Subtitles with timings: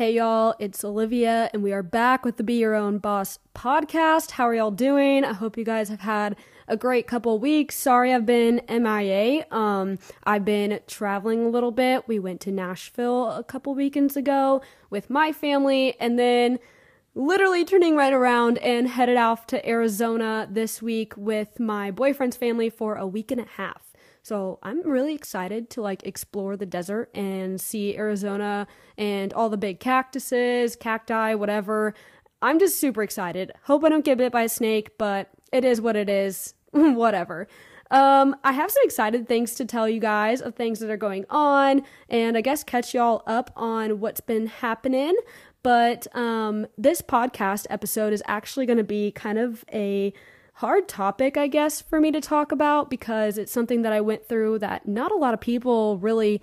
[0.00, 4.30] Hey y'all, it's Olivia, and we are back with the Be Your Own Boss podcast.
[4.30, 5.26] How are y'all doing?
[5.26, 6.36] I hope you guys have had
[6.66, 7.74] a great couple weeks.
[7.76, 9.44] Sorry I've been MIA.
[9.50, 12.08] Um, I've been traveling a little bit.
[12.08, 16.60] We went to Nashville a couple weekends ago with my family, and then
[17.14, 22.70] literally turning right around and headed off to Arizona this week with my boyfriend's family
[22.70, 23.89] for a week and a half.
[24.22, 28.66] So I'm really excited to like explore the desert and see Arizona
[28.98, 31.94] and all the big cactuses, cacti, whatever.
[32.42, 33.52] I'm just super excited.
[33.64, 36.54] Hope I don't get bit by a snake, but it is what it is.
[36.72, 37.48] whatever.
[37.90, 41.24] Um, I have some excited things to tell you guys of things that are going
[41.28, 45.16] on, and I guess catch y'all up on what's been happening.
[45.62, 50.12] But um, this podcast episode is actually going to be kind of a
[50.60, 54.28] hard topic, I guess, for me to talk about because it's something that I went
[54.28, 56.42] through that not a lot of people really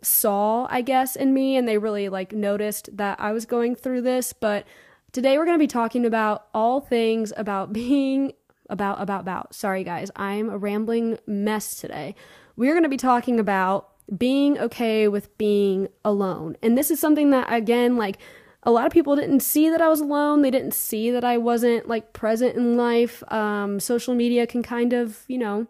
[0.00, 4.00] saw, I guess, in me and they really like noticed that I was going through
[4.00, 4.32] this.
[4.32, 4.64] But
[5.12, 8.32] today we're going to be talking about all things about being
[8.70, 9.54] about, about, about.
[9.54, 12.14] Sorry, guys, I'm a rambling mess today.
[12.56, 16.56] We're going to be talking about being okay with being alone.
[16.62, 18.16] And this is something that, again, like,
[18.64, 20.42] a lot of people didn't see that I was alone.
[20.42, 23.22] They didn't see that I wasn't like present in life.
[23.32, 25.66] Um, social media can kind of, you know,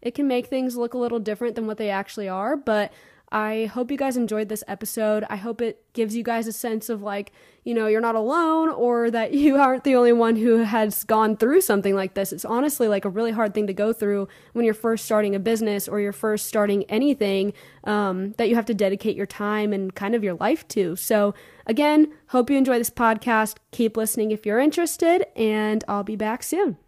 [0.00, 2.56] it can make things look a little different than what they actually are.
[2.56, 2.92] But
[3.30, 5.24] I hope you guys enjoyed this episode.
[5.28, 7.32] I hope it gives you guys a sense of like,
[7.64, 11.36] you know, you're not alone or that you aren't the only one who has gone
[11.36, 12.32] through something like this.
[12.32, 15.38] It's honestly like a really hard thing to go through when you're first starting a
[15.38, 17.52] business or you're first starting anything
[17.84, 20.96] um, that you have to dedicate your time and kind of your life to.
[20.96, 21.34] So,
[21.66, 23.56] again, hope you enjoy this podcast.
[23.72, 26.78] Keep listening if you're interested, and I'll be back soon.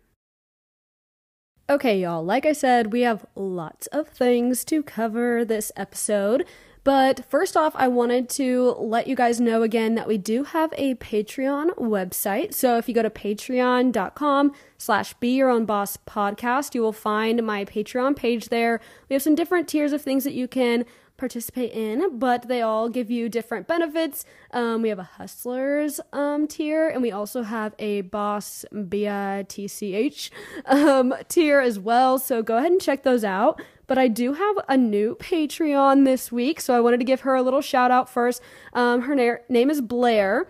[1.71, 6.45] Okay, y'all, like I said, we have lots of things to cover this episode.
[6.83, 10.75] But first off, I wanted to let you guys know again that we do have
[10.77, 12.55] a Patreon website.
[12.55, 17.47] So if you go to patreon.com slash be your own boss podcast, you will find
[17.47, 18.81] my Patreon page there.
[19.09, 20.85] We have some different tiers of things that you can
[21.21, 24.25] participate in, but they all give you different benefits.
[24.53, 29.45] Um, we have a hustlers um, tier, and we also have a boss B I
[29.49, 30.33] T C H
[30.65, 32.19] um, tier as well.
[32.19, 33.63] So go ahead and check those out.
[33.87, 37.35] But I do have a new Patreon this week, so I wanted to give her
[37.35, 38.41] a little shout out first.
[38.73, 40.49] Um, her na- name is Blair.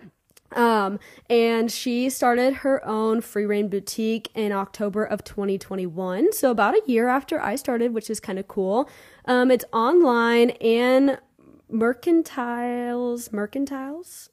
[0.53, 0.99] Um,
[1.29, 6.33] and she started her own free reign boutique in October of 2021.
[6.33, 8.89] So about a year after I started, which is kind of cool.
[9.25, 11.19] Um, it's online and
[11.71, 14.29] mercantiles, mercantiles.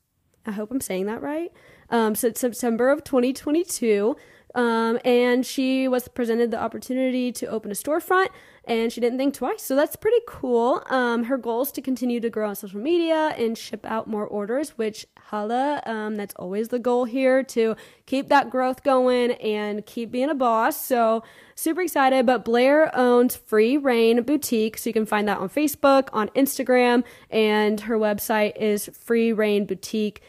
[0.46, 1.52] I hope I'm saying that right.
[1.90, 4.16] Um, so it's September of 2022.
[4.58, 8.30] Um, and she was presented the opportunity to open a storefront
[8.64, 9.62] and she didn't think twice.
[9.62, 10.82] So that's pretty cool.
[10.90, 14.26] Um, her goal is to continue to grow on social media and ship out more
[14.26, 17.76] orders, which holla, um, that's always the goal here to
[18.06, 20.84] keep that growth going and keep being a boss.
[20.84, 21.22] So
[21.54, 22.26] super excited.
[22.26, 27.04] But Blair owns Free Reign Boutique, so you can find that on Facebook, on Instagram,
[27.30, 30.20] and her website is Free Reign Boutique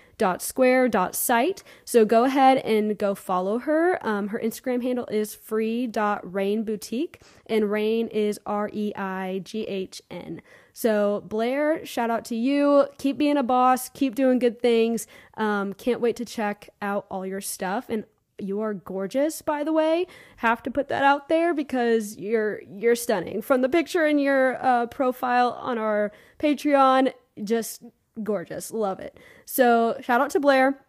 [0.41, 1.63] square.site.
[1.85, 3.99] So go ahead and go follow her.
[4.05, 7.15] Um, her Instagram handle is free.reighn
[7.45, 10.41] and Reign is R E I G H N.
[10.73, 12.87] So, Blair, shout out to you.
[12.97, 15.07] Keep being a boss, keep doing good things.
[15.35, 17.87] Um, can't wait to check out all your stuff.
[17.89, 18.05] And
[18.39, 20.07] you are gorgeous, by the way.
[20.37, 23.41] Have to put that out there because you're you're stunning.
[23.41, 27.11] From the picture in your uh, profile on our Patreon,
[27.43, 27.83] just
[28.23, 28.71] gorgeous.
[28.71, 29.17] Love it.
[29.45, 30.79] So shout out to Blair.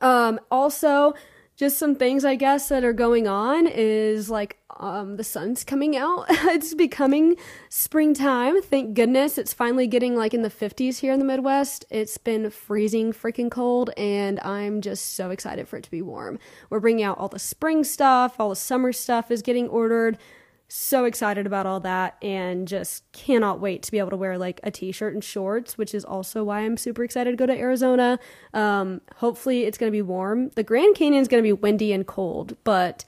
[0.00, 1.14] Um, also,
[1.56, 5.96] just some things I guess that are going on is like um, the sun's coming
[5.96, 6.26] out.
[6.28, 7.36] it's becoming
[7.70, 8.60] springtime.
[8.60, 11.86] Thank goodness it's finally getting like in the 50s here in the Midwest.
[11.88, 16.38] It's been freezing freaking cold, and I'm just so excited for it to be warm.
[16.68, 20.18] We're bringing out all the spring stuff, all the summer stuff is getting ordered
[20.68, 24.58] so excited about all that and just cannot wait to be able to wear like
[24.64, 28.18] a t-shirt and shorts which is also why i'm super excited to go to arizona.
[28.52, 30.50] Um, hopefully it's going to be warm.
[30.50, 33.04] The grand canyon is going to be windy and cold but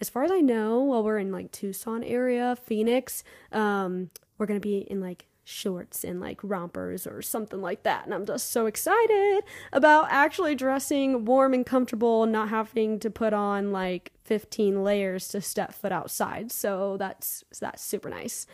[0.00, 4.60] as far as i know while we're in like tucson area phoenix um, we're going
[4.60, 8.04] to be in like shorts and like rompers or something like that.
[8.04, 9.42] And I'm just so excited
[9.72, 15.40] about actually dressing warm and comfortable, not having to put on like 15 layers to
[15.40, 16.52] step foot outside.
[16.52, 18.46] So that's that's super nice.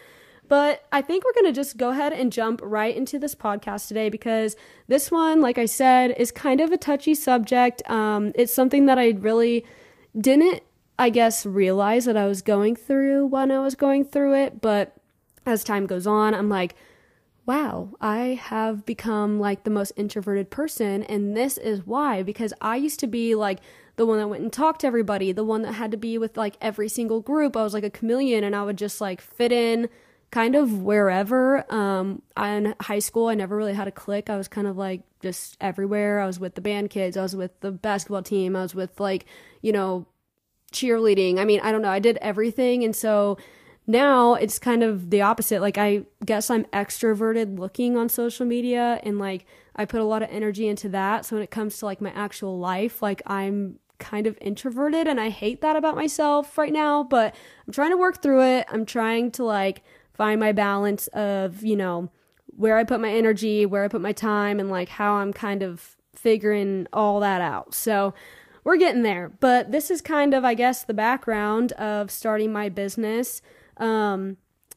[0.47, 3.89] But I think we're going to just go ahead and jump right into this podcast
[3.89, 4.57] today because
[4.89, 7.83] this one, like I said, is kind of a touchy subject.
[7.91, 9.65] Um, it's something that I really
[10.19, 10.63] didn't,
[10.99, 14.61] I guess, realize that I was going through when I was going through it.
[14.61, 14.95] But
[15.47, 16.75] as time goes on, I'm like,
[17.47, 21.03] wow, I have become like the most introverted person.
[21.03, 23.61] And this is why, because I used to be like
[23.97, 26.37] the one that went and talked to everybody, the one that had to be with
[26.37, 27.57] like every single group.
[27.57, 29.89] I was like a chameleon and I would just like fit in
[30.31, 31.71] kind of wherever.
[31.73, 34.31] Um, in high school, I never really had a clique.
[34.31, 36.21] I was kind of like just everywhere.
[36.21, 38.99] I was with the band kids, I was with the basketball team, I was with
[38.99, 39.27] like,
[39.61, 40.07] you know,
[40.73, 41.39] cheerleading.
[41.39, 41.91] I mean, I don't know.
[41.91, 42.85] I did everything.
[42.85, 43.39] And so,
[43.87, 45.61] now it's kind of the opposite.
[45.61, 49.47] Like, I guess I'm extroverted looking on social media and like
[49.77, 51.27] I put a lot of energy into that.
[51.27, 55.21] So when it comes to like my actual life, like I'm kind of introverted and
[55.21, 57.35] I hate that about myself right now, but
[57.67, 58.67] I'm trying to work through it.
[58.71, 59.83] I'm trying to like
[60.15, 62.11] find my balance of, you know,
[62.57, 65.63] where I put my energy, where I put my time, and like how I'm kind
[65.63, 67.75] of figuring all that out.
[67.75, 68.15] So,
[68.65, 69.31] we're getting there.
[69.41, 73.43] But this is kind of, I guess, the background of starting my business.
[73.77, 74.37] Um,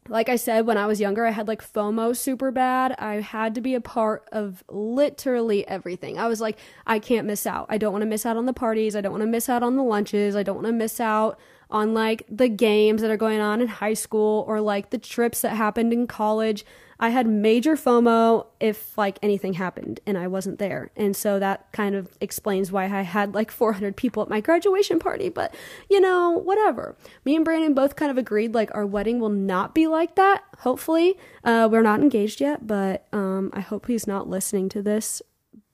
[0.09, 2.94] like I said, when I was younger, I had like FOMO super bad.
[2.97, 6.17] I had to be a part of literally everything.
[6.17, 7.65] I was like, I can't miss out.
[7.69, 8.95] I don't want to miss out on the parties.
[8.95, 10.35] I don't want to miss out on the lunches.
[10.35, 11.39] I don't want to miss out
[11.69, 15.41] on like the games that are going on in high school or like the trips
[15.41, 16.65] that happened in college.
[16.99, 20.91] I had major FOMO if like anything happened and I wasn't there.
[20.95, 24.99] And so that kind of explains why I had like 400 people at my graduation
[24.99, 25.29] party.
[25.29, 25.53] But
[25.89, 26.95] you know, whatever.
[27.25, 30.44] Me and Brandon both kind of agreed like our wedding will not be like that.
[30.59, 35.21] Hopefully, uh, we're not engaged yet, but um, I hope he's not listening to this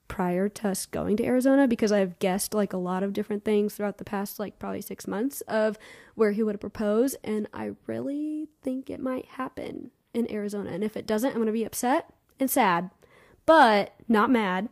[0.06, 3.74] prior to us going to Arizona because I've guessed like a lot of different things
[3.74, 5.78] throughout the past like probably six months of
[6.14, 10.70] where he would propose, and I really think it might happen in Arizona.
[10.70, 12.90] And if it doesn't, I'm going to be upset and sad,
[13.46, 14.68] but not mad.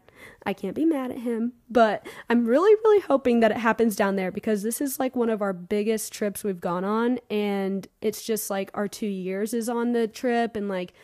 [0.47, 4.17] I can't be mad at him, but I'm really, really hoping that it happens down
[4.17, 7.19] there because this is like one of our biggest trips we've gone on.
[7.31, 10.57] And it's just like our two years is on the trip.
[10.57, 10.95] And like,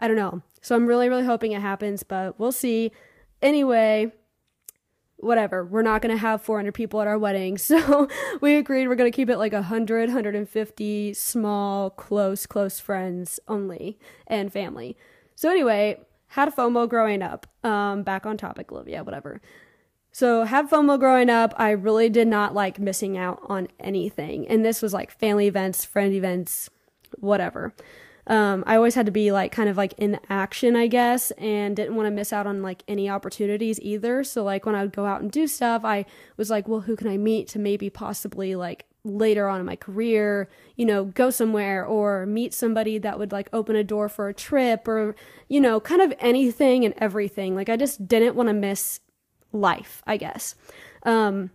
[0.00, 0.42] I don't know.
[0.60, 2.92] So I'm really, really hoping it happens, but we'll see.
[3.40, 4.12] Anyway,
[5.22, 7.58] whatever we're not going to have 400 people at our wedding.
[7.72, 8.08] So
[8.40, 13.98] we agreed we're going to keep it like 100 150 small close close friends only
[14.26, 14.96] and family.
[15.36, 19.40] So anyway had a fomo growing up um back on topic olivia whatever.
[20.10, 24.46] So had fomo growing up i really did not like missing out on anything.
[24.48, 26.68] And this was like family events friend events
[27.18, 27.74] whatever
[28.26, 31.74] um, I always had to be like kind of like in action, I guess, and
[31.74, 34.22] didn't want to miss out on like any opportunities either.
[34.22, 36.04] So like when I would go out and do stuff, I
[36.36, 39.74] was like, well, who can I meet to maybe possibly like later on in my
[39.74, 44.28] career, you know, go somewhere or meet somebody that would like open a door for
[44.28, 45.16] a trip or,
[45.48, 47.56] you know, kind of anything and everything.
[47.56, 49.00] Like I just didn't want to miss
[49.52, 50.54] life, I guess.
[51.02, 51.50] Um,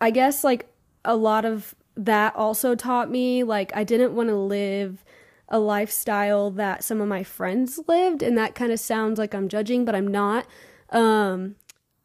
[0.00, 0.72] I guess like
[1.04, 5.04] a lot of that also taught me like I didn't want to live
[5.50, 9.48] a lifestyle that some of my friends lived and that kind of sounds like I'm
[9.48, 10.46] judging but I'm not.
[10.90, 11.56] Um,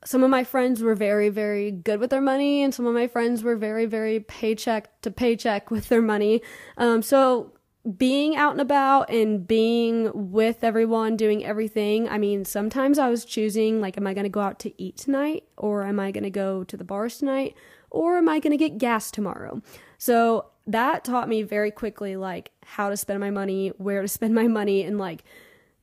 [0.04, 3.08] some of my friends were very very good with their money and some of my
[3.08, 6.42] friends were very very paycheck to paycheck with their money.
[6.78, 7.52] Um, so
[7.98, 13.24] being out and about and being with everyone doing everything i mean sometimes i was
[13.24, 16.24] choosing like am i going to go out to eat tonight or am i going
[16.24, 17.54] to go to the bars tonight
[17.96, 19.62] or am i going to get gas tomorrow?
[19.98, 24.34] So that taught me very quickly like how to spend my money, where to spend
[24.34, 25.24] my money, and like,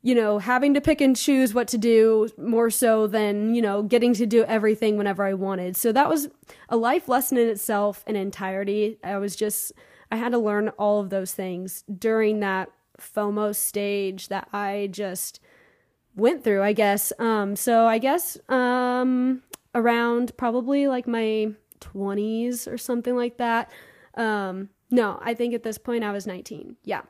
[0.02, 3.82] you know, having to pick and choose what to do more so than, you know,
[3.82, 5.76] getting to do everything whenever I wanted.
[5.76, 6.28] So that was
[6.68, 8.98] a life lesson in itself in entirety.
[9.04, 9.72] I was just,
[10.10, 15.40] I had to learn all of those things during that FOMO stage that I just
[16.16, 17.12] went through, I guess.
[17.20, 19.42] Um, so I guess um,
[19.74, 23.70] around probably like my 20s or something like that.
[24.14, 26.76] Um, no, I think at this point I was 19.
[26.84, 27.02] Yeah.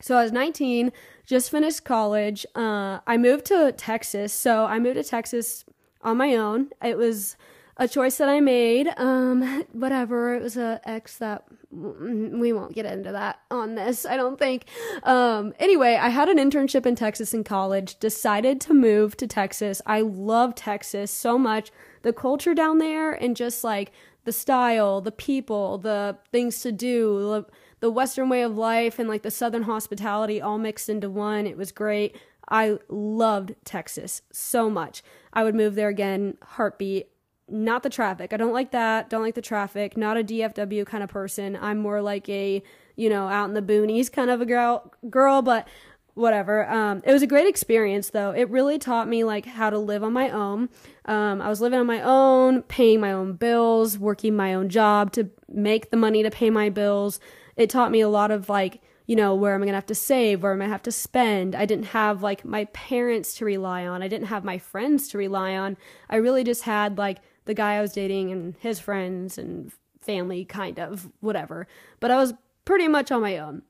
[0.00, 0.92] So I was 19,
[1.24, 2.44] just finished college.
[2.54, 4.32] Uh, I moved to Texas.
[4.32, 5.64] So I moved to Texas
[6.02, 6.70] on my own.
[6.82, 7.36] It was
[7.76, 8.88] a choice that I made.
[8.96, 10.34] Um, whatever.
[10.34, 14.04] It was a ex that we won't get into that on this.
[14.04, 14.66] I don't think.
[15.04, 17.98] Um, anyway, I had an internship in Texas in college.
[17.98, 19.80] Decided to move to Texas.
[19.86, 21.70] I love Texas so much.
[22.02, 23.92] The culture down there and just like
[24.24, 27.44] the style, the people, the things to do,
[27.80, 31.46] the Western way of life, and like the Southern hospitality all mixed into one.
[31.46, 32.16] It was great.
[32.48, 35.02] I loved Texas so much.
[35.32, 37.08] I would move there again, heartbeat.
[37.48, 38.32] Not the traffic.
[38.32, 39.10] I don't like that.
[39.10, 39.96] Don't like the traffic.
[39.96, 41.58] Not a DFW kind of person.
[41.60, 42.62] I'm more like a,
[42.96, 45.66] you know, out in the boonies kind of a girl, girl, but
[46.14, 46.68] whatever.
[46.68, 48.30] Um, it was a great experience though.
[48.30, 50.68] It really taught me like how to live on my own.
[51.04, 55.12] Um, I was living on my own, paying my own bills, working my own job
[55.12, 57.20] to make the money to pay my bills.
[57.56, 59.86] It taught me a lot of like you know, where am I going to have
[59.86, 60.42] to save?
[60.42, 61.54] Where am I to have to spend?
[61.54, 64.02] I didn't have like my parents to rely on.
[64.02, 65.76] I didn't have my friends to rely on.
[66.08, 70.44] I really just had like the guy I was dating and his friends and family,
[70.44, 71.66] kind of, whatever.
[72.00, 73.62] But I was pretty much on my own.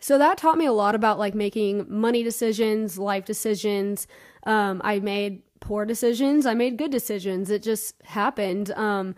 [0.00, 4.06] So that taught me a lot about like making money decisions, life decisions.
[4.44, 6.46] Um, I made poor decisions.
[6.46, 7.50] I made good decisions.
[7.50, 8.70] It just happened.
[8.72, 9.14] Um,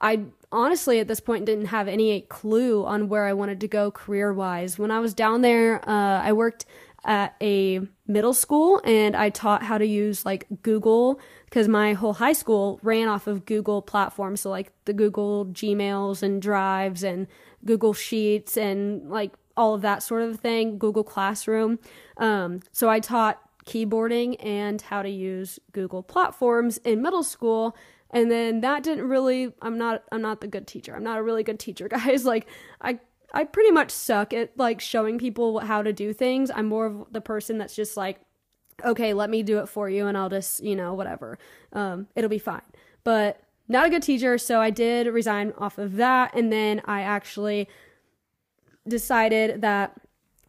[0.00, 3.90] I honestly at this point didn't have any clue on where I wanted to go
[3.90, 4.78] career wise.
[4.78, 6.64] When I was down there, uh, I worked
[7.04, 12.14] at a middle school and I taught how to use like Google because my whole
[12.14, 14.42] high school ran off of Google platforms.
[14.42, 17.26] So, like the Google Gmails and Drives and
[17.64, 21.78] Google Sheets and like all of that sort of thing, Google Classroom.
[22.16, 27.76] Um, so, I taught keyboarding and how to use Google platforms in middle school.
[28.10, 30.94] And then that didn't really i'm not i'm not the good teacher.
[30.94, 32.24] I'm not a really good teacher guys.
[32.24, 32.46] Like
[32.80, 32.98] i
[33.32, 36.50] i pretty much suck at like showing people how to do things.
[36.50, 38.20] I'm more of the person that's just like
[38.84, 41.38] okay let me do it for you and i'll just you know whatever.
[41.72, 42.62] Um, it'll be fine.
[43.04, 46.34] But not a good teacher so i did resign off of that.
[46.34, 47.68] And then i actually
[48.86, 50.00] decided that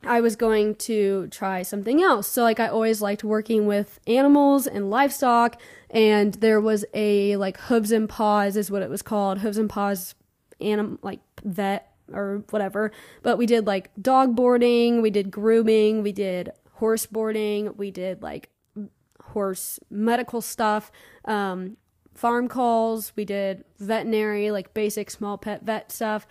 [0.03, 2.27] I was going to try something else.
[2.27, 7.57] So like I always liked working with animals and livestock and there was a like
[7.57, 9.39] hooves and paws is what it was called.
[9.39, 10.15] Hooves and paws
[10.59, 12.91] anim like vet or whatever.
[13.21, 18.23] But we did like dog boarding, we did grooming, we did horse boarding, we did
[18.23, 18.49] like
[19.21, 20.91] horse medical stuff,
[21.25, 21.77] um,
[22.15, 26.25] farm calls, we did veterinary, like basic small pet vet stuff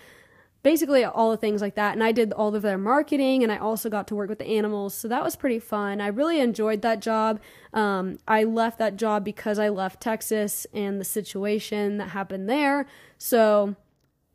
[0.62, 1.94] basically all the things like that.
[1.94, 4.46] And I did all of their marketing and I also got to work with the
[4.46, 4.94] animals.
[4.94, 6.00] So that was pretty fun.
[6.00, 7.40] I really enjoyed that job.
[7.72, 12.86] Um, I left that job because I left Texas and the situation that happened there.
[13.16, 13.76] So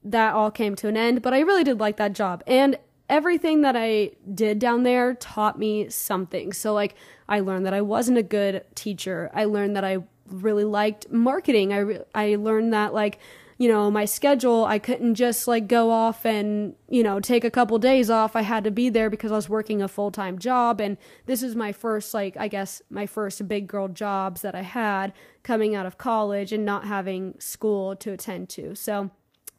[0.03, 1.21] that all came to an end.
[1.21, 2.43] But I really did like that job.
[2.47, 2.77] And
[3.09, 6.53] everything that I did down there taught me something.
[6.53, 6.95] So, like,
[7.27, 9.31] I learned that I wasn't a good teacher.
[9.33, 11.73] I learned that I really liked marketing.
[11.73, 13.19] I, re- I learned that, like,
[13.57, 17.51] you know, my schedule, I couldn't just like go off and, you know, take a
[17.51, 18.35] couple days off.
[18.35, 20.81] I had to be there because I was working a full time job.
[20.81, 24.61] And this is my first, like, I guess, my first big girl jobs that I
[24.61, 28.75] had coming out of college and not having school to attend to.
[28.75, 29.11] So,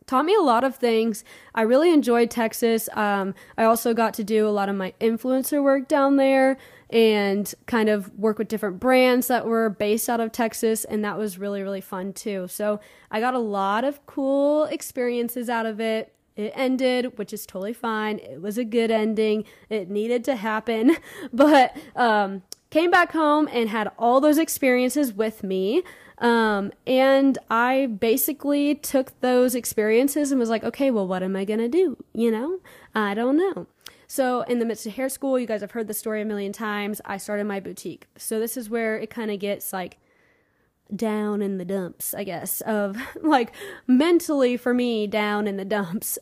[0.06, 1.24] taught me a lot of things.
[1.54, 2.88] I really enjoyed Texas.
[2.94, 6.56] Um, I also got to do a lot of my influencer work down there
[6.90, 10.84] and kind of work with different brands that were based out of Texas.
[10.84, 12.46] And that was really, really fun too.
[12.48, 16.12] So I got a lot of cool experiences out of it.
[16.36, 18.18] It ended, which is totally fine.
[18.18, 19.44] It was a good ending.
[19.70, 20.96] It needed to happen.
[21.32, 25.82] But um, came back home and had all those experiences with me.
[26.18, 31.44] Um, and I basically took those experiences and was like, okay, well, what am I
[31.44, 32.02] going to do?
[32.14, 32.60] You know,
[32.94, 33.66] I don't know.
[34.08, 36.52] So, in the midst of hair school, you guys have heard the story a million
[36.52, 37.00] times.
[37.04, 38.06] I started my boutique.
[38.16, 39.98] So, this is where it kind of gets like
[40.94, 43.52] down in the dumps, I guess, of like
[43.86, 46.18] mentally for me, down in the dumps.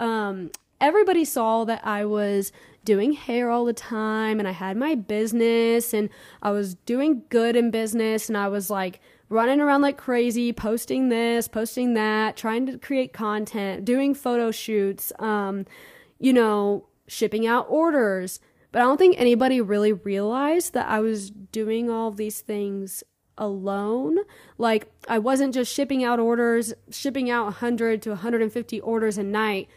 [0.00, 0.50] Um,
[0.80, 2.52] everybody saw that I was
[2.84, 6.08] doing hair all the time and I had my business and
[6.42, 11.08] I was doing good in business and I was like running around like crazy, posting
[11.08, 15.66] this, posting that, trying to create content, doing photo shoots, um,
[16.18, 18.40] you know, shipping out orders.
[18.72, 23.02] But I don't think anybody really realized that I was doing all these things
[23.36, 24.18] alone.
[24.58, 29.68] Like, I wasn't just shipping out orders, shipping out 100 to 150 orders a night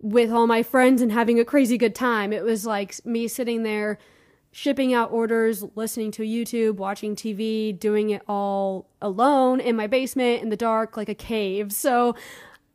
[0.00, 2.32] with all my friends and having a crazy good time.
[2.32, 3.98] It was like me sitting there
[4.52, 10.42] shipping out orders, listening to YouTube, watching TV, doing it all alone in my basement
[10.42, 11.72] in the dark like a cave.
[11.72, 12.16] So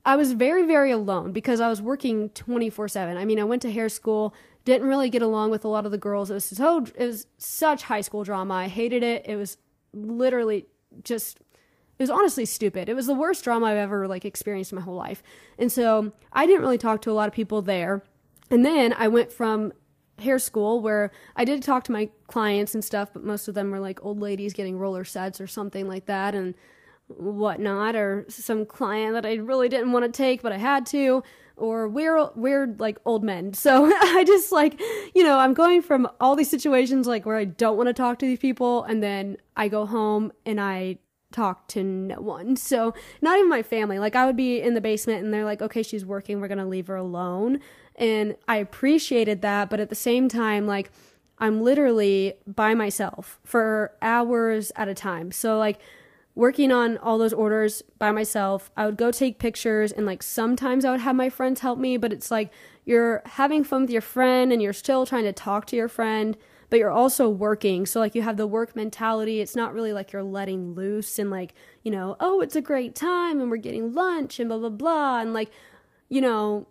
[0.06, 3.18] I was very, very alone because I was working 24 7.
[3.18, 5.92] I mean, I went to hair school, didn't really get along with a lot of
[5.92, 6.32] the girls.
[6.32, 8.54] It was so, it was such high school drama.
[8.54, 9.24] I hated it.
[9.26, 9.58] It was
[9.94, 10.68] literally
[11.04, 12.88] just, it was honestly stupid.
[12.88, 15.24] It was the worst drama I've ever like experienced in my whole life.
[15.58, 18.04] And so I didn't really talk to a lot of people there.
[18.50, 19.74] And then I went from
[20.20, 23.72] hair school where I did talk to my clients and stuff, but most of them
[23.72, 26.36] were like old ladies getting roller sets or something like that.
[26.36, 26.56] And
[27.08, 31.24] whatnot, or some client that I really didn't want to take, but I had to,
[31.56, 33.54] or weird, weird like old men.
[33.54, 34.80] So I just like,
[35.14, 38.20] you know, I'm going from all these situations like where I don't want to talk
[38.20, 40.98] to these people, and then I go home and I
[41.32, 42.56] talk to no one.
[42.56, 44.00] So not even my family.
[44.00, 46.68] Like I would be in the basement and they're like, okay, she's working, we're gonna
[46.68, 47.60] leave her alone.
[47.98, 50.92] And I appreciated that, but at the same time, like
[51.38, 55.32] I'm literally by myself for hours at a time.
[55.32, 55.80] So like
[56.36, 58.70] working on all those orders by myself.
[58.76, 61.96] I would go take pictures and like sometimes I would have my friends help me,
[61.98, 62.52] but it's like
[62.84, 66.36] you're having fun with your friend and you're still trying to talk to your friend,
[66.70, 67.86] but you're also working.
[67.86, 69.40] So like you have the work mentality.
[69.40, 72.96] It's not really like you're letting loose and like, you know, oh, it's a great
[72.96, 75.52] time and we're getting lunch and blah blah blah and like,
[76.10, 76.68] you know,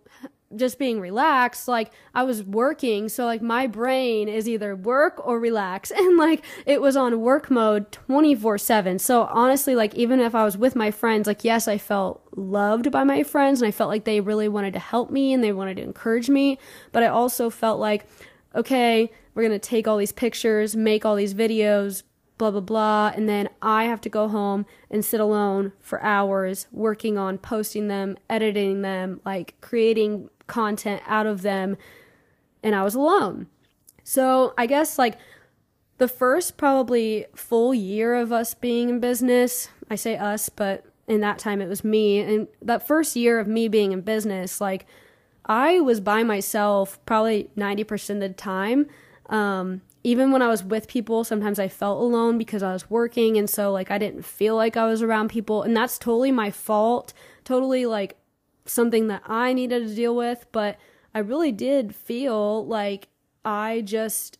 [0.55, 5.39] just being relaxed like i was working so like my brain is either work or
[5.39, 5.91] relax.
[6.05, 10.43] And like it was on work mode 24 7 so honestly like even if i
[10.43, 13.89] was with my friends like yes i felt loved by my friends and i felt
[13.89, 16.57] like they really wanted to help me and they wanted to encourage me
[16.91, 18.05] but i also felt like
[18.53, 22.03] okay we're going to take all these pictures make all these videos
[22.37, 26.67] blah blah blah and then i have to go home and sit alone for hours
[26.71, 31.77] working on posting them editing them like creating content out of them
[32.63, 33.47] and I was alone.
[34.03, 35.17] So I guess like
[35.97, 41.21] the first probably full year of us being in business, I say us, but in
[41.21, 42.19] that time it was me.
[42.19, 44.85] And that first year of me being in business, like
[45.45, 48.87] I was by myself probably 90% of the time.
[49.29, 53.37] Um, even when I was with people, sometimes I felt alone because I was working.
[53.37, 55.63] And so, like, I didn't feel like I was around people.
[55.63, 57.11] And that's totally my fault.
[57.43, 58.15] Totally, like,
[58.65, 60.77] something that I needed to deal with, but
[61.13, 63.07] I really did feel like
[63.43, 64.39] I just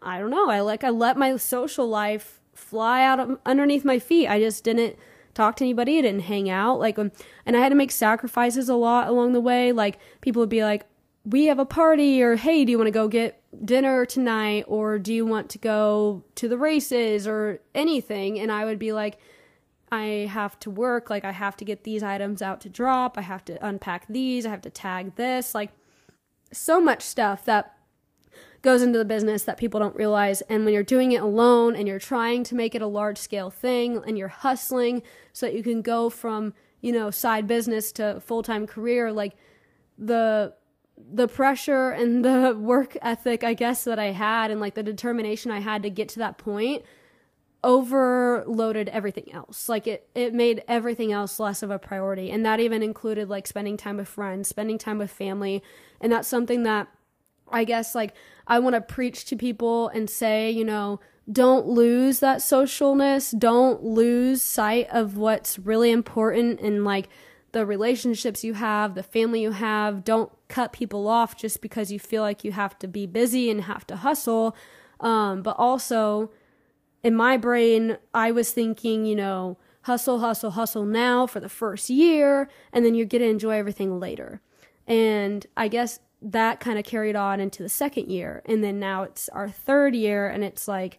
[0.00, 4.28] I don't know, I like I let my social life fly out underneath my feet.
[4.28, 4.96] I just didn't
[5.34, 7.12] talk to anybody, I didn't hang out like um,
[7.44, 9.72] and I had to make sacrifices a lot along the way.
[9.72, 10.86] Like people would be like,
[11.24, 14.98] "We have a party," or "Hey, do you want to go get dinner tonight?" or
[14.98, 19.18] "Do you want to go to the races?" or anything, and I would be like,
[19.90, 23.22] I have to work, like I have to get these items out to drop, I
[23.22, 25.70] have to unpack these, I have to tag this, like
[26.52, 27.74] so much stuff that
[28.62, 30.40] goes into the business that people don't realize.
[30.42, 33.50] And when you're doing it alone and you're trying to make it a large scale
[33.50, 35.02] thing and you're hustling
[35.32, 39.36] so that you can go from, you know, side business to full time career, like
[39.96, 40.54] the
[41.12, 45.50] the pressure and the work ethic I guess that I had and like the determination
[45.50, 46.84] I had to get to that point
[47.64, 49.68] overloaded everything else.
[49.68, 52.30] Like it it made everything else less of a priority.
[52.30, 55.62] And that even included like spending time with friends, spending time with family.
[56.00, 56.88] And that's something that
[57.50, 58.14] I guess like
[58.46, 63.38] I want to preach to people and say, you know, don't lose that socialness.
[63.38, 67.08] Don't lose sight of what's really important and like
[67.52, 70.04] the relationships you have, the family you have.
[70.04, 73.62] Don't cut people off just because you feel like you have to be busy and
[73.62, 74.56] have to hustle.
[75.00, 76.30] Um, but also
[77.02, 81.88] in my brain, I was thinking, you know, hustle, hustle, hustle now for the first
[81.88, 84.40] year, and then you get to enjoy everything later.
[84.86, 88.42] And I guess that kind of carried on into the second year.
[88.46, 90.98] And then now it's our third year, and it's like,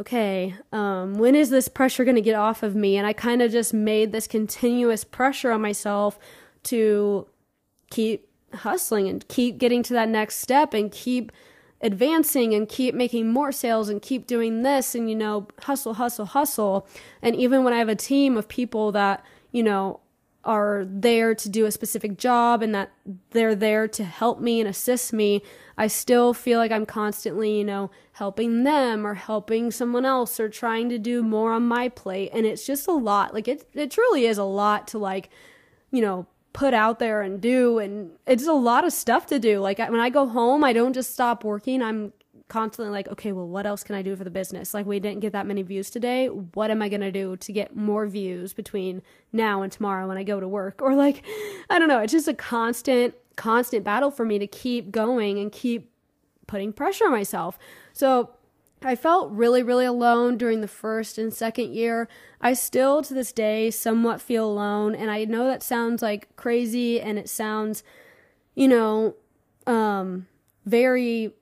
[0.00, 2.96] okay, um, when is this pressure going to get off of me?
[2.96, 6.18] And I kind of just made this continuous pressure on myself
[6.64, 7.26] to
[7.90, 11.32] keep hustling and keep getting to that next step and keep
[11.84, 16.26] advancing and keep making more sales and keep doing this and you know hustle hustle
[16.26, 16.88] hustle.
[17.22, 20.00] And even when i have a team of people that you know
[20.44, 22.90] are there to do a specific job and that
[23.30, 25.40] they're there to help me and assist me
[25.78, 30.48] i still feel like i'm constantly you know helping them or helping someone else or
[30.48, 32.30] trying to do more on my plate.
[32.32, 33.34] And it's just a lot.
[33.34, 35.30] Like it it truly is a lot to like
[35.90, 39.60] you know put out there and do and it's a lot of stuff to do.
[39.60, 41.82] Like when i go home i don't just stop working.
[41.82, 42.14] I'm
[42.46, 44.72] constantly like okay well what else can i do for the business?
[44.72, 46.28] Like we didn't get that many views today.
[46.28, 50.16] What am i going to do to get more views between now and tomorrow when
[50.16, 50.80] i go to work?
[50.80, 51.24] Or like
[51.68, 51.98] i don't know.
[51.98, 55.90] It's just a constant constant battle for me to keep going and keep
[56.46, 57.58] putting pressure on myself.
[57.92, 58.30] So
[58.84, 62.08] I felt really, really alone during the first and second year.
[62.40, 64.94] I still, to this day, somewhat feel alone.
[64.94, 67.82] And I know that sounds like crazy and it sounds,
[68.54, 69.14] you know,
[69.66, 70.26] um,
[70.66, 71.32] very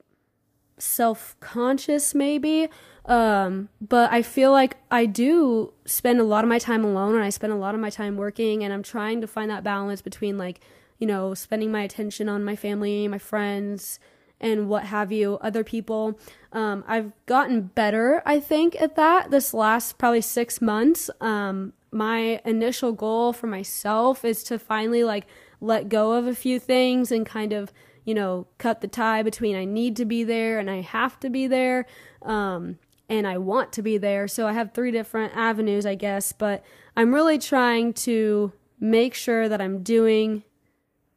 [0.77, 2.69] self conscious, maybe.
[3.05, 7.23] Um, but I feel like I do spend a lot of my time alone and
[7.23, 8.63] I spend a lot of my time working.
[8.63, 10.61] And I'm trying to find that balance between, like,
[10.97, 13.99] you know, spending my attention on my family, my friends,
[14.43, 16.19] and what have you, other people.
[16.51, 21.09] Um, I've gotten better, I think, at that this last probably six months.
[21.21, 25.25] Um, my initial goal for myself is to finally like
[25.61, 27.71] let go of a few things and kind of,
[28.03, 31.29] you know, cut the tie between I need to be there and I have to
[31.29, 31.85] be there.
[32.21, 32.77] Um,
[33.07, 34.27] and I want to be there.
[34.27, 36.63] So I have three different avenues, I guess, but
[36.97, 40.43] I'm really trying to make sure that I'm doing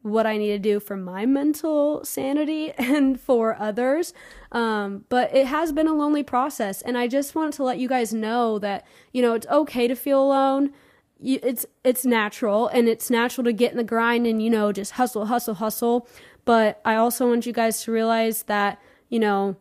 [0.06, 4.14] what I need to do for my mental sanity and for others.
[4.52, 6.80] Um, but it has been a lonely process.
[6.80, 9.96] And I just want to let you guys know that, you know, it's okay to
[9.96, 10.70] feel alone.
[11.18, 14.70] You, it's it's natural and it's natural to get in the grind and you know
[14.70, 16.06] just hustle hustle hustle
[16.44, 19.56] but i also want you guys to realize that you know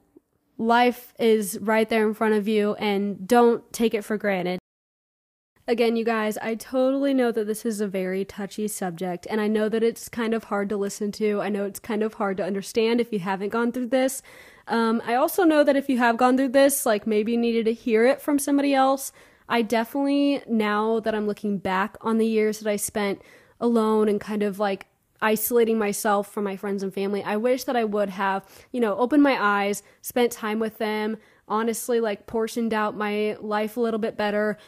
[0.57, 4.59] life is right there in front of you and don't take it for granted
[5.67, 9.47] Again, you guys, I totally know that this is a very touchy subject, and I
[9.47, 11.41] know that it's kind of hard to listen to.
[11.41, 14.21] I know it's kind of hard to understand if you haven't gone through this.
[14.67, 17.65] Um, I also know that if you have gone through this, like maybe you needed
[17.65, 19.11] to hear it from somebody else.
[19.49, 23.23] I definitely, now that I'm looking back on the years that I spent
[23.59, 24.85] alone and kind of like
[25.19, 28.95] isolating myself from my friends and family, I wish that I would have, you know,
[28.97, 33.99] opened my eyes, spent time with them, honestly, like portioned out my life a little
[33.99, 34.59] bit better.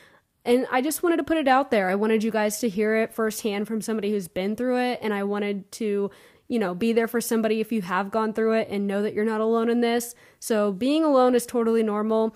[0.47, 1.89] And I just wanted to put it out there.
[1.89, 4.99] I wanted you guys to hear it firsthand from somebody who's been through it.
[5.01, 6.09] And I wanted to,
[6.47, 9.13] you know, be there for somebody if you have gone through it and know that
[9.13, 10.15] you're not alone in this.
[10.39, 12.33] So being alone is totally normal.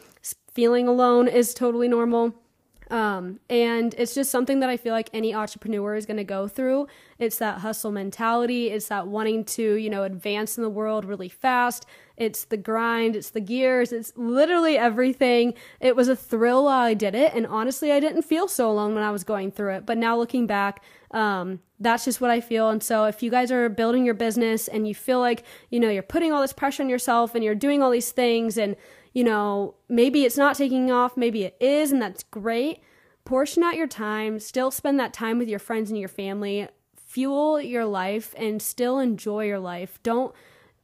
[0.52, 2.36] Feeling alone is totally normal.
[2.90, 6.50] Um, and it's just something that I feel like any entrepreneur is going to go
[6.50, 6.88] through.
[7.18, 8.72] It's that hustle mentality.
[8.72, 11.86] It's that wanting to, you know, advance in the world really fast.
[12.22, 13.16] It's the grind.
[13.16, 13.92] It's the gears.
[13.92, 15.56] It's literally everything.
[15.80, 17.34] It was a thrill while I did it.
[17.34, 19.88] And honestly, I didn't feel so alone when I was going through it.
[19.88, 22.70] But now looking back, um, that's just what I feel.
[22.70, 25.90] And so if you guys are building your business and you feel like, you know,
[25.90, 28.76] you're putting all this pressure on yourself and you're doing all these things and,
[29.14, 32.84] you know, maybe it's not taking off, maybe it is, and that's great.
[33.26, 37.60] Portion out your time, still spend that time with your friends and your family, fuel
[37.60, 40.00] your life, and still enjoy your life.
[40.04, 40.36] Don't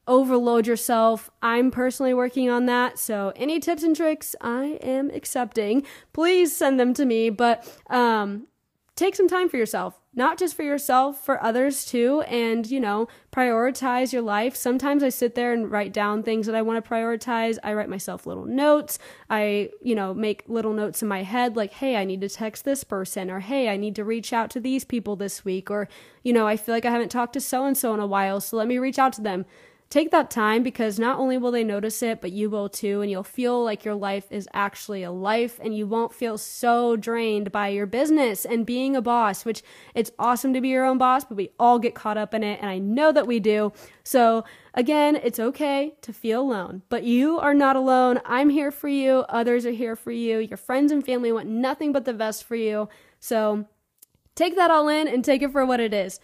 [0.07, 1.29] overload yourself.
[1.41, 2.97] I'm personally working on that.
[2.97, 5.85] So any tips and tricks I am accepting.
[6.13, 7.29] Please send them to me.
[7.29, 8.47] But um,
[8.95, 13.07] take some time for yourself, not just for yourself, for others too, and you know,
[13.31, 14.55] prioritize your life.
[14.55, 17.59] Sometimes I sit there and write down things that I want to prioritize.
[17.63, 18.97] I write myself little notes.
[19.29, 22.65] I, you know, make little notes in my head like, hey, I need to text
[22.65, 25.87] this person, or hey, I need to reach out to these people this week, or,
[26.23, 28.41] you know, I feel like I haven't talked to so and so in a while,
[28.41, 29.45] so let me reach out to them
[29.89, 33.01] take that time because not only will they notice it, but you will too.
[33.01, 36.95] And you'll feel like your life is actually a life and you won't feel so
[36.95, 39.63] drained by your business and being a boss, which
[39.95, 42.59] it's awesome to be your own boss, but we all get caught up in it.
[42.61, 43.71] And I know that we do.
[44.03, 48.19] So again, it's okay to feel alone, but you are not alone.
[48.25, 49.19] I'm here for you.
[49.29, 50.39] Others are here for you.
[50.39, 52.89] Your friends and family want nothing but the best for you.
[53.19, 53.65] So
[54.35, 56.19] take that all in and take it for what it is.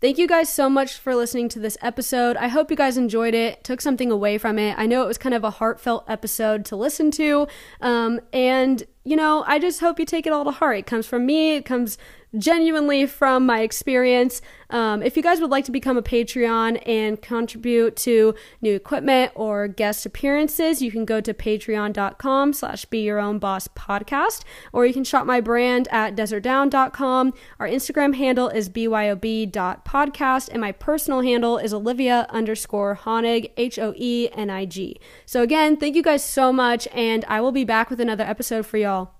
[0.00, 2.38] Thank you guys so much for listening to this episode.
[2.38, 4.78] I hope you guys enjoyed it, took something away from it.
[4.78, 7.46] I know it was kind of a heartfelt episode to listen to.
[7.82, 10.78] Um, and, you know, I just hope you take it all to heart.
[10.78, 11.98] It comes from me, it comes
[12.38, 14.40] genuinely from my experience.
[14.70, 19.32] Um, if you guys would like to become a Patreon and contribute to new equipment
[19.34, 24.86] or guest appearances, you can go to patreon.com slash be your own boss podcast, or
[24.86, 27.34] you can shop my brand at desertdown.com.
[27.58, 35.00] Our Instagram handle is byob.podcast, and my personal handle is olivia underscore hoenig, H-O-E-N-I-G.
[35.26, 38.66] So again, thank you guys so much, and I will be back with another episode
[38.66, 39.19] for y'all